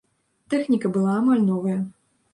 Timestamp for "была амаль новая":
0.95-1.77